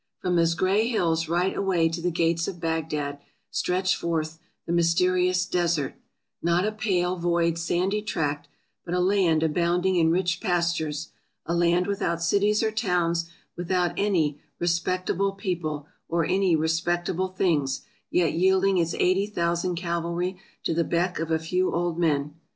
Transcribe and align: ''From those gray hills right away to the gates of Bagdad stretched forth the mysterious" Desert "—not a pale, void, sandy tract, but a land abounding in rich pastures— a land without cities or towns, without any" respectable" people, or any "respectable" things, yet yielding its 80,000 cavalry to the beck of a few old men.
''From 0.23 0.35
those 0.35 0.55
gray 0.55 0.87
hills 0.87 1.29
right 1.29 1.55
away 1.55 1.87
to 1.87 2.01
the 2.01 2.09
gates 2.09 2.47
of 2.47 2.59
Bagdad 2.59 3.19
stretched 3.51 3.95
forth 3.97 4.39
the 4.65 4.71
mysterious" 4.71 5.45
Desert 5.45 5.93
"—not 6.51 6.65
a 6.65 6.71
pale, 6.71 7.17
void, 7.17 7.55
sandy 7.59 8.01
tract, 8.01 8.47
but 8.83 8.95
a 8.95 8.99
land 8.99 9.43
abounding 9.43 9.97
in 9.97 10.09
rich 10.09 10.39
pastures— 10.41 11.09
a 11.45 11.53
land 11.53 11.85
without 11.85 12.19
cities 12.19 12.63
or 12.63 12.71
towns, 12.71 13.29
without 13.55 13.93
any" 13.95 14.39
respectable" 14.59 15.33
people, 15.43 15.85
or 16.09 16.25
any 16.25 16.55
"respectable" 16.55 17.27
things, 17.37 17.81
yet 18.09 18.33
yielding 18.33 18.79
its 18.79 18.95
80,000 18.95 19.75
cavalry 19.75 20.35
to 20.63 20.73
the 20.73 20.83
beck 20.83 21.19
of 21.19 21.29
a 21.29 21.37
few 21.37 21.71
old 21.75 21.99
men. 21.99 22.33